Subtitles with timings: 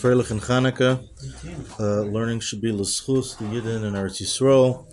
[0.00, 1.00] Freilich and Chanukah.
[1.80, 4.86] Uh, learning should be l'schus, the Yidden and Eretz Yisrael.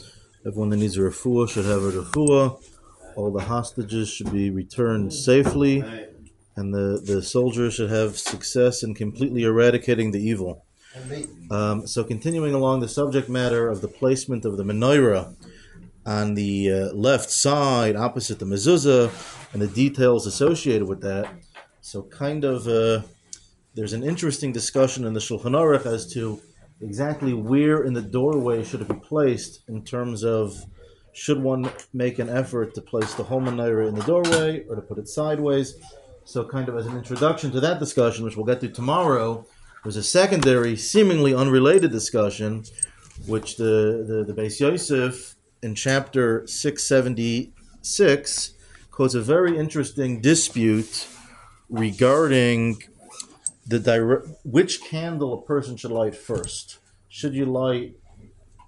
[0.48, 2.60] Everyone that needs a refuah should have a refuah.
[3.16, 5.82] All the hostages should be returned safely,
[6.56, 10.66] and the, the soldiers should have success in completely eradicating the evil.
[11.52, 15.36] Um, so, continuing along the subject matter of the placement of the menorah
[16.04, 19.12] on the uh, left side, opposite the mezuzah,
[19.54, 21.32] and the details associated with that.
[21.82, 22.68] So, kind of.
[22.68, 23.04] Uh,
[23.76, 26.42] there's an interesting discussion in the Shulchan Aruch as to
[26.82, 30.66] exactly where in the doorway should it be placed in terms of
[31.14, 34.82] should one make an effort to place the whole menorah in the doorway or to
[34.82, 35.76] put it sideways.
[36.26, 39.46] So, kind of as an introduction to that discussion, which we'll get to tomorrow,
[39.84, 42.64] there's a secondary, seemingly unrelated discussion,
[43.28, 48.54] which the the, the Beis Yosef in chapter 676
[48.92, 51.08] quotes a very interesting dispute
[51.70, 52.82] regarding
[53.66, 56.80] the direct which candle a person should light first.
[57.10, 57.96] Should you light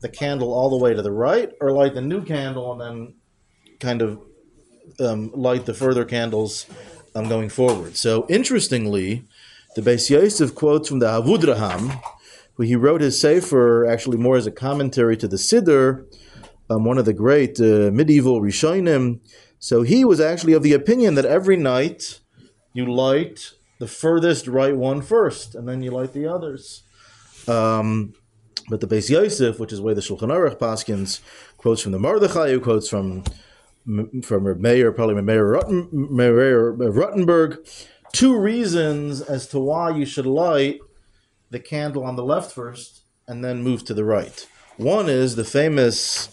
[0.01, 3.13] the candle all the way to the right, or light the new candle and then
[3.79, 4.19] kind of
[4.99, 6.65] um, light the further candles
[7.15, 7.95] um, going forward?
[7.97, 9.25] So interestingly,
[9.75, 12.01] the Beis Yosef quotes from the Avudraham,
[12.55, 16.05] who he wrote his sefer actually more as a commentary to the Siddur,
[16.69, 19.19] um, one of the great uh, medieval Rishonim.
[19.59, 22.19] So he was actually of the opinion that every night
[22.73, 26.83] you light the furthest right one first, and then you light the others.
[27.47, 28.13] Um,
[28.69, 31.21] but the Beis Yosef, which is where the Shulchan Aruch paskens
[31.57, 33.23] quotes from the Mordechai, who quotes from
[34.21, 35.61] from Meir, probably Meir
[36.91, 37.65] Rothenburg,
[38.11, 40.79] two reasons as to why you should light
[41.51, 44.45] the candle on the left first and then move to the right.
[44.75, 46.29] One is the famous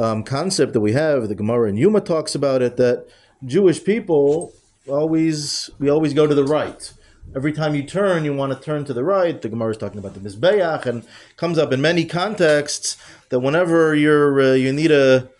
[0.00, 3.06] um, concept that we have, the Gemara in Yoma talks about it, that
[3.44, 4.52] Jewish people
[4.88, 6.92] always we always go to the right.
[7.34, 9.40] Every time you turn, you want to turn to the right.
[9.40, 11.04] The Gemara is talking about the mizbeach, and
[11.36, 12.96] comes up in many contexts
[13.30, 15.30] that whenever you're uh, you need to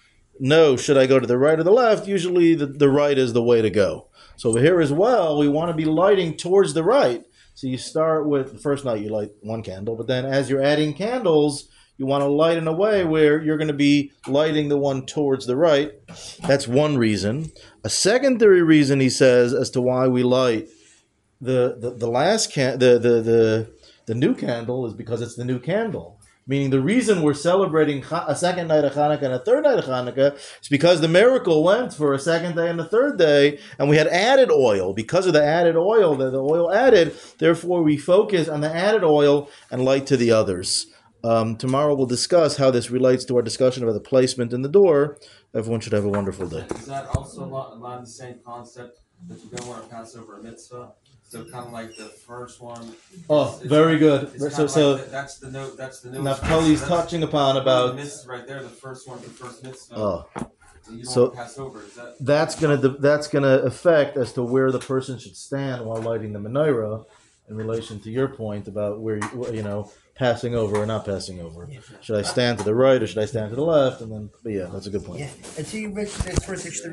[0.40, 3.32] know should I go to the right or the left, usually the, the right is
[3.32, 4.08] the way to go.
[4.36, 7.24] So over here as well, we want to be lighting towards the right.
[7.54, 10.62] So you start with the first night you light one candle, but then as you're
[10.62, 14.68] adding candles, you want to light in a way where you're going to be lighting
[14.68, 15.92] the one towards the right.
[16.46, 17.52] That's one reason.
[17.84, 20.68] A secondary reason he says as to why we light
[21.44, 23.70] the the, the last can the, the the
[24.06, 26.20] the new candle is because it's the new candle.
[26.46, 29.86] Meaning the reason we're celebrating a second night of Hanukkah and a third night of
[29.86, 33.88] Hanukkah is because the miracle went for a second day and a third day, and
[33.88, 34.92] we had added oil.
[34.92, 39.02] Because of the added oil that the oil added, therefore we focus on the added
[39.02, 40.88] oil and light to the others.
[41.24, 44.68] Um, tomorrow we'll discuss how this relates to our discussion about the placement in the
[44.68, 45.18] door.
[45.54, 46.66] Everyone should have a wonderful day.
[46.74, 50.14] Is that also a lot of the same concept that you don't want to pass
[50.16, 50.92] over a mitzvah?
[51.26, 52.94] So kind of like the first one.
[53.30, 54.30] Oh, it's- very good.
[54.34, 55.76] It's So, so like the, that's the note.
[55.78, 56.24] That's the note.
[56.24, 57.96] Naphtali's touching upon about.
[57.96, 59.96] This right there, the first one, the first mitzvah.
[59.96, 60.50] Oh, that
[60.90, 61.82] you don't so- pass over.
[61.82, 62.16] Is that?
[62.20, 66.38] that's gonna that's gonna affect as to where the person should stand while lighting the
[66.38, 67.06] menorah,
[67.48, 71.40] in relation to your point about where you, you know passing over or not passing
[71.40, 71.68] over.
[72.00, 74.00] Should I stand to the right or should I stand to the left?
[74.00, 75.20] And then, but yeah, that's a good point.
[75.20, 76.92] Yeah, and so you first extra